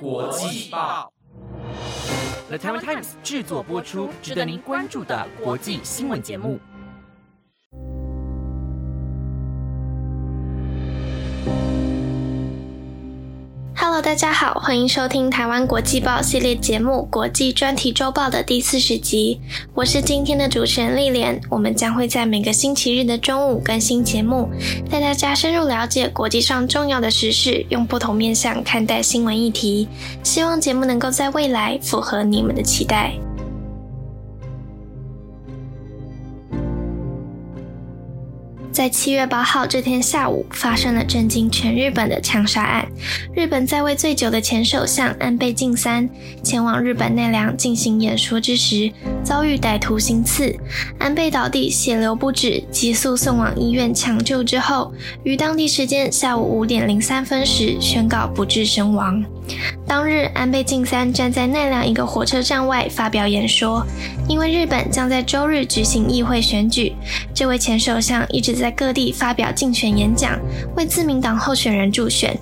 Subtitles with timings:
[0.00, 1.12] 国际报
[2.48, 6.58] ，The t i m e Times 制作播出，值得您关注的国际新闻节目。
[13.94, 19.40] Hello，大家好，欢迎收听台湾国际报系列节目《国际专题周报》的第四十集。
[19.72, 24.50] 我是今天的主持人丽莲，我们将会在每个星期日的中午更新节目，
[24.90, 29.86] 带大家深入了解国际上重要的时事，用不同面向看待新闻议题。
[30.24, 33.12] 希望节目能够在未来符合你们的期待。
[38.74, 42.84] 在七月八号这天下午，发生了震惊全日本的枪杀案。
[43.32, 46.10] 日本在位最久的前首相安倍晋三
[46.42, 48.90] 前往日本奈良进行演说之时，
[49.22, 50.58] 遭遇歹徒行刺，
[50.98, 59.24] 安倍倒地，血流不止，急速送往医院抢救之后，于当地时间下午五点零三分时宣告不治身亡。
[59.86, 63.86] 当日，安倍晋三站在奈良一个火车站外发表演说。
[64.26, 66.94] 因为日本将在周日举行议会选举，
[67.34, 70.40] 这位前首相一直在各地发表竞选演讲，
[70.76, 72.34] 为自民党候选人助选。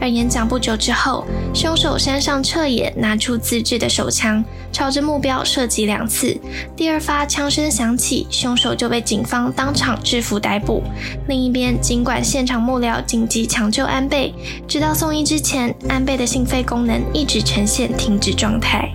[0.00, 6.36] 而演讲不久之后，凶手山上彻也拿出自制的手枪，朝着目标射击两次。
[6.76, 10.82] 第二发枪声响起，凶手就被警方当场制服逮捕。
[11.28, 14.34] 另一边，尽管现场幕僚紧急抢救安倍，
[14.66, 18.92] 直到送医之前，安倍的心肺功能一直呈现停止状态。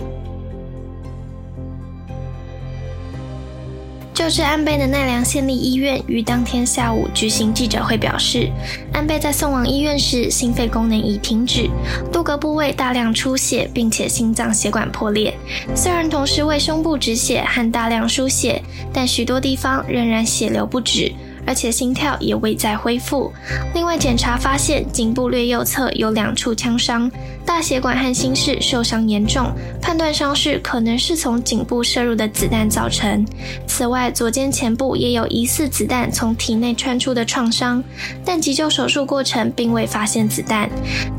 [4.13, 8.47] 救治安倍的奈良县立医院于当天下午举行记者会，表示
[8.93, 11.67] 安倍在送往医院时心肺功能已停止，
[12.11, 15.33] 多个部位大量出血，并且心脏血管破裂。
[15.75, 18.61] 虽然同时为胸部止血和大量输血，
[18.93, 21.11] 但许多地方仍然血流不止。
[21.45, 23.31] 而且心跳也未再恢复。
[23.73, 27.09] 另外，检查发现颈部略右侧有两处枪伤，
[27.45, 33.25] 大血管和心室受伤严重，判断伤势可能是从颈部射入的子弹造成。
[33.67, 37.83] 此外，左肩前部也有疑似子弹从体内穿出的创伤，
[38.25, 40.69] 但急救手术过程并未发现子弹。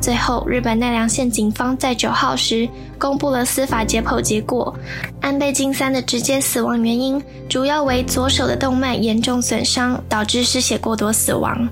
[0.01, 2.69] 最后，日本奈良县警方在九号时
[2.99, 4.75] 公布了司法解剖结果，
[5.21, 10.03] 安倍晋三的直接死亡原因主要为左手的动脉严重损伤。
[10.15, 11.69] 导致失血过多死亡。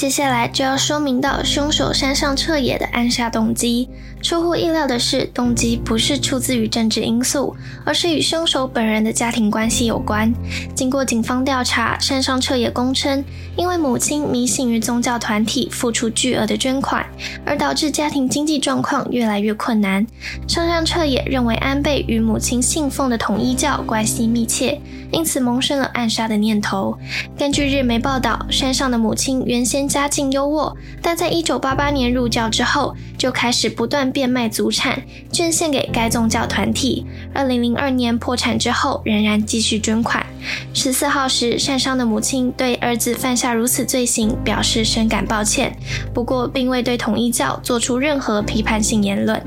[0.00, 3.86] 接下来就要说明到凶手山上彻也的暗杀动机。
[4.22, 10.32] 出乎意料的是，动机不是出自于政治因素，而是与凶手本人的家庭关系有关。
[10.74, 13.22] 经过警方调查，山上彻也供称，
[13.56, 17.04] 因为母亲迷信于宗教团体，付出巨额的捐款，
[17.44, 20.06] 而导致家庭经济状况越来越困难。
[20.48, 24.78] 山上彻也认为安倍与母亲信奉的统一教关系密切，
[25.12, 26.96] 因此萌生了暗杀的念头。
[27.38, 34.00] 根据日媒报道，山上的母亲原先家境优渥，但在一九八八年入教之后，就开始不断。
[34.10, 37.06] 变卖祖产，捐献给该宗教团体。
[37.32, 40.26] 二零零二年破产之后，仍然继续捐款。
[40.74, 45.76] 十四号时，善商的母亲对儿子犯下如此罪行表示深感抱歉，
[46.12, 49.40] 不过并未对统一教做出任何批判性言论。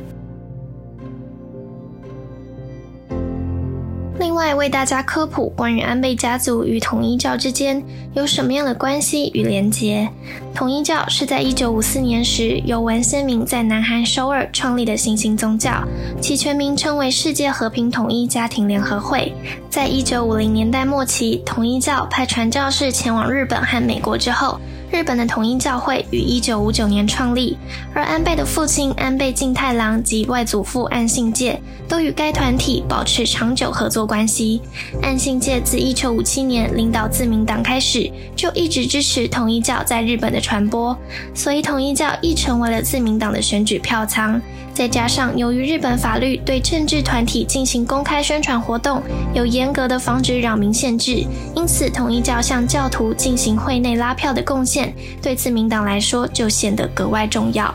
[4.19, 10.07] 另外，为大家科普关于安倍家族与统一教之间有什么样的关系与连结。
[10.53, 15.83] 统一教是在一九五四年时由文先明在南韩首尔创立的新兴宗教，
[16.21, 19.33] 其全名称为世界和平统一家庭联合会。
[19.69, 24.59] 在一九五零年代末期，统一教派传教士前往日本和美国之后。
[24.93, 27.57] 日本的统一教会于一九五九年创立，
[27.95, 31.59] 而安倍的父亲安倍晋太郎及外祖父岸信介
[31.89, 34.61] 都与该团体保持长久合作关系。
[35.01, 40.95] 岸信介自一九五七年领导自民党开始，就一直支持统一教在日本的传播，
[41.33, 44.39] 所以统一教亦成为了自民党的选举票仓。
[44.75, 48.99] 再加上由于日本法律对政治团体进行公开宣传活动
[49.31, 51.23] 有严格的防止扰民限制，
[51.55, 54.82] 因此统一教向教徒进行会内拉票的贡献，
[55.21, 57.73] 对自民党来说就显得格外重要。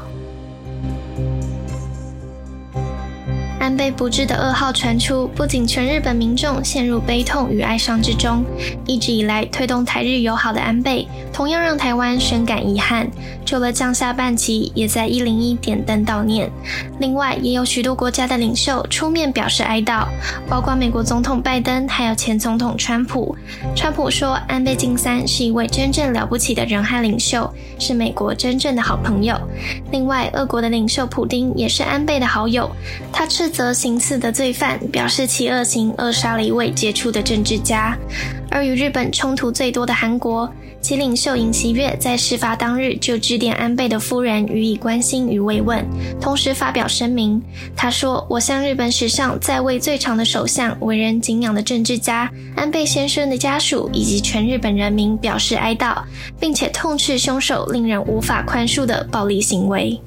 [3.69, 8.43] 安倍不治的噩耗传出，不仅全日本民众陷入悲痛与哀伤之中，
[8.87, 13.07] 一直以来推动台日友好的安倍，同样让台湾深感遗憾。
[13.45, 16.51] 除了降下半旗，也在一零一点灯悼念。
[16.99, 20.07] 另外，也有许多国家的领袖出面表示哀悼，
[20.49, 23.37] 包括美国总统拜登，还有前总统川普。
[23.77, 29.39] 川普说，安倍晋三是一位真正了不起的人和领袖，是美国真正的好朋友。
[29.91, 32.71] 另外，俄国的领袖普京也是安倍的好友，
[33.13, 37.99] 他斥则行刺的罪犯表示其恶行扼杀了一位杰出的政治家，
[38.53, 40.49] 而与日本冲突最多的韩国，
[40.81, 45.85] 其领袖尹锡悦在事发当日就致电安倍的夫人予以关心与慰问，
[46.21, 47.43] 同时发表声明。
[47.75, 55.97] 他说：“我向日本史上在位最长的首相、为人敬仰的政治家安倍先生的家属以及全日本人民表示哀悼，
[56.39, 60.01] 并且痛斥凶手令人无法宽恕的暴力行为。”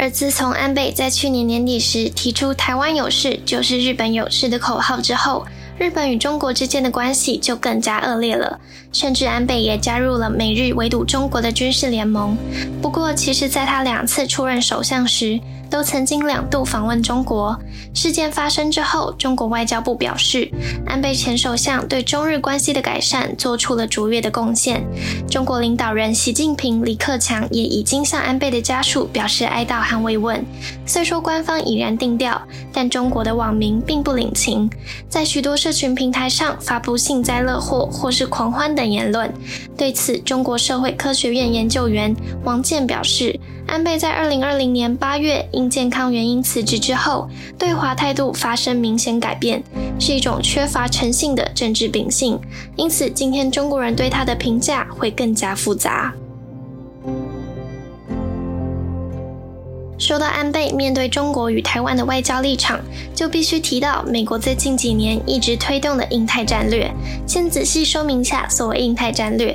[0.00, 5.44] 而自从安倍在去年年底时提出“台湾有事就是日本有事”的口号之后，
[5.78, 8.58] 日本与中国之间的关系就更加恶劣了。
[8.94, 12.34] 甚至安倍也加入了美日围堵中国的军事联盟。
[12.80, 15.38] 不过，其实在他两次出任首相时，
[15.70, 17.58] 都曾经两度访问中国。
[17.94, 20.50] 事件发生之后，中国外交部表示，
[20.84, 24.84] 安倍前首相对中日关系的改善做出了卓越的贡献。
[25.28, 30.44] 中国领导人习近平、李克强也已经向安倍的家属表示哀悼和慰问。
[30.84, 32.40] 虽说官方已然定调，
[32.72, 34.68] 但中国的网民并不领情，
[35.08, 39.32] 在许多社群平台上发布幸灾乐祸或是狂欢等言论。
[39.80, 43.40] 对此，中国社会科学院研究员王健表示。
[43.66, 49.62] 安倍在二零二零年八月因健康原因辞职之后，对华态度发生明显改变，
[49.98, 52.38] 是一种缺乏诚信的政治秉性。
[52.76, 56.12] 因此，今天中国人对他的评价会更加复杂。
[60.00, 62.80] 说到安倍面对中国与台湾的外交立场，
[63.14, 66.90] 就必须提到美国在近几年一直推动的印太战略。
[67.26, 69.54] 先仔细说明下所谓印太战略。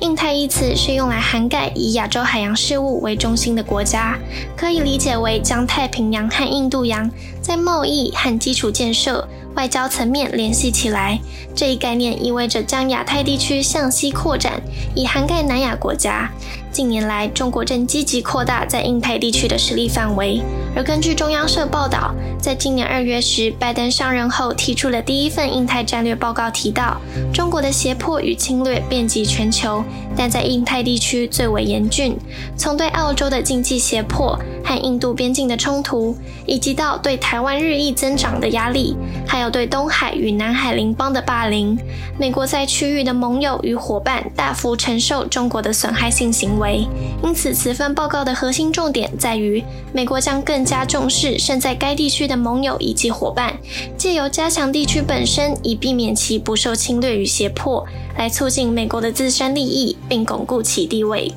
[0.00, 4.18] 印太一词是用来涵盖以亚洲海洋事务为中心的国家，
[4.56, 7.08] 可以理解为将太平洋和印度洋
[7.40, 11.20] 在贸易和基础建设、外交层面联系起来。
[11.54, 14.60] 这一概念意味着将亚太地区向西扩展，
[14.96, 16.28] 以涵盖南亚国家。
[16.74, 20.42] 近年来，中国正积极扩大在印太地区的实力范围。
[20.74, 27.00] 而根据中央社报道，在今年二月时，拜登上任后提出了第一份印太战略报告，提到
[27.32, 29.84] 中国的胁迫与侵略遍及全球，
[30.16, 32.18] 但在印太地区最为严峻。
[32.56, 36.16] 从对澳洲的经济胁迫和印度边境的冲突，
[36.46, 38.96] 以及到对台湾日益增长的压力，
[39.26, 41.78] 还有对东海与南海邻邦的霸凌，
[42.18, 46.86] 美国在区域的盟友与伙伴大幅承受中国的损害性行为。
[47.22, 49.62] 因此，此份报告的核心重点在于，
[49.92, 53.54] 美国将更加重视身在该地区的盟友以及伙伴，
[53.98, 57.84] 借由加强地区本身，以避免其不受侵略与胁迫，
[58.16, 61.32] 来促进美国的自身利益，并巩固其地位。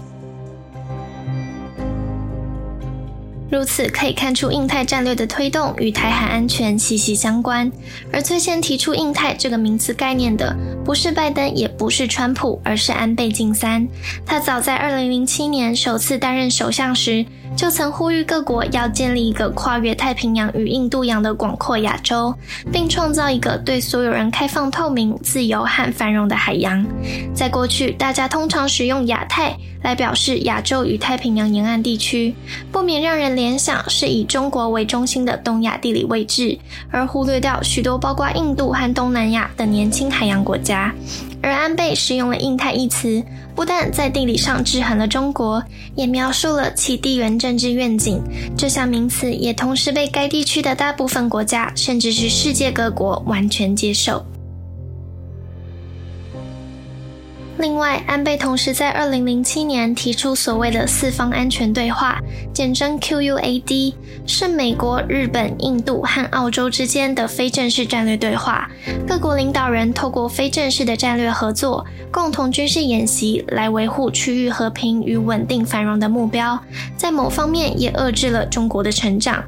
[3.50, 7.72] 如此可以看出，印太战略的推动与台海安全息息相关。
[8.12, 10.54] 而最先提出“印太”这个名词概念的，
[10.84, 13.88] 不是拜登，也不是川普，而是安倍晋三。
[14.26, 22.36] 他早在2007年首次担任首相时，就曾呼吁各国要建立一个跨越太平洋与印度洋的广阔亚洲，
[22.72, 26.86] 并创造一个对所有人开放、透明、自由和繁荣的海洋。
[27.34, 32.34] 在过去，大家通常使用“亚太”来表示亚洲与太平洋沿岸地区，
[32.72, 36.58] 不免让人联想是以中国为中心的东亚地理位置，
[36.90, 40.94] 而忽略掉许多包括印度和东南亚的年轻海洋国家。
[41.42, 43.24] 而安倍使用了“印太”一词。
[43.56, 45.64] 不但在地理上制衡了中国，
[45.96, 48.22] 也描述了其地缘政治愿景。
[48.56, 54.24] 这项名词也同时被该地区的大部分国家，甚至是世界各国完全接受。
[57.60, 62.20] 另外，安倍同时在二零零七年提出所谓的四方安全对话，
[62.54, 63.96] 简称 QUAD，
[64.28, 68.70] 是美国、日本、印度和澳洲之间的非正式战略对话。
[69.08, 76.60] 各国领导人透过非正式的战略合作，共同军事演习来维护区域和平与稳定繁荣的目标，
[76.96, 79.44] 在某方面也遏制了中国的成长。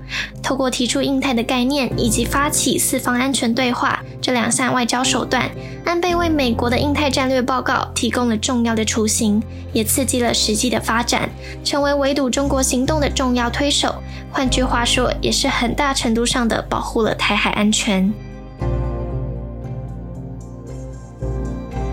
[0.49, 5.47] 透过提出印太的概念以及发起四方安全对话这两项外交手段，
[5.85, 7.87] 安倍为美国的印太战略报告。
[7.93, 9.39] 提供了重要的雏形，
[9.73, 11.29] 也刺激了实际的发展，
[11.63, 13.93] 成为围堵中国行动的重要推手。
[14.31, 18.11] 换句话说，也是很大程度上的保护了台海安全。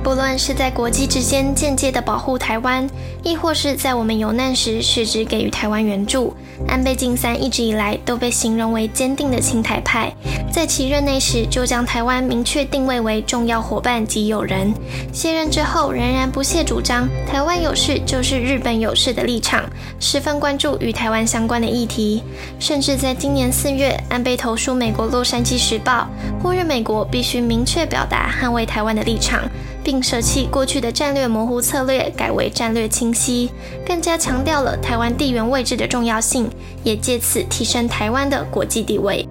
[0.07, 2.89] 不论是在国际之间间接的保护台湾，
[3.25, 6.33] 亦或是在我们有难时实质给予台湾援助，
[6.69, 10.15] 安倍晋三一直以来都被形容为坚定的亲台派。
[10.49, 14.73] 在其任内时，就将台湾明确定位为重要伙伴及友人；
[15.13, 19.65] 卸任之后，仍然不懈主张台湾有事就是日本有事的立场，
[19.99, 22.23] 十分关注与台湾相关的议题。
[22.61, 26.07] 甚至在今年四月，安倍投书美国《洛杉矶时报》，
[26.41, 29.43] 呼吁美国必须明确表达捍卫台湾的立场。
[29.87, 33.49] 并舍弃过去的战略模糊策略，改为战略清晰，
[33.87, 36.51] 更加强调了台湾地缘位置的重要性，
[36.83, 39.25] 也借此提升台湾的国际地位。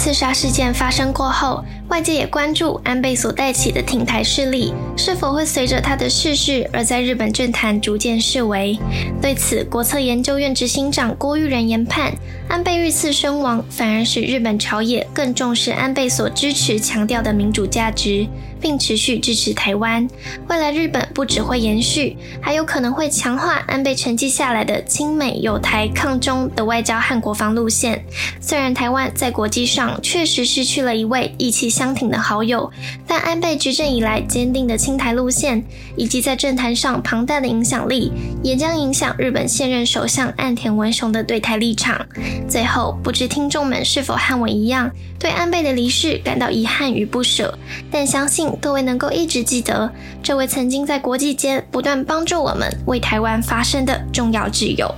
[0.00, 8.78] 刺杀事件发生过后，外界也关注安倍所带起的挺台势力是否会随着他的逝世而在日本政坛逐渐式微。
[9.20, 12.14] 对此，国策研究院执行长郭玉仁研判，
[12.48, 18.26] 安倍遇刺身亡，反而使日本朝野更重视安倍所支持强调的民主价值。
[18.62, 20.06] 并持续支持台湾。
[20.46, 28.04] 未来日本不只会延续，还有可能会强化安倍沉寂下来的亲美友台抗中的外交和国防路线。
[28.38, 32.70] 虽然台湾在国际上确实失去了一位意气相挺的好友，
[33.06, 35.64] 但安倍执政以来坚定的亲台路线，
[35.96, 42.06] 以及在政坛上庞大的影响力，也将影响日本现任首相岸田文雄的对台立场。
[42.48, 47.58] 最后，不知听众们是否和我一样，对安倍的离世感到遗憾与不舍，
[47.90, 48.50] 但相信。
[48.60, 49.90] 各位能够一直记得
[50.22, 54.92] 这位曾经在国际间不断帮助我们、为台湾发声的重要挚友。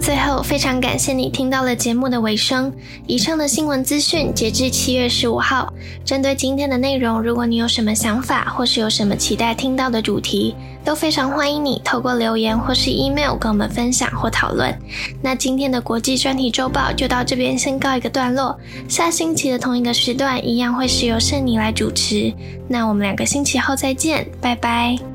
[0.00, 2.72] 最后，非常感谢你听到了节目的尾声。
[3.06, 5.72] 以上的新闻资讯截至七月十五号。
[6.04, 14.76] 针对今天的内容，如果你有什么想法，或是有什么期待听到的主题，都非常欢迎你透过留言或是 email 跟我们分享或讨论。
[15.22, 18.58] 那今天的国际专题周报就到这边先告一个段落。
[18.88, 22.32] 下星期的同一个时段，一样会是由圣妮来主持。
[22.66, 25.11] 那我们两个星期后再见，拜拜。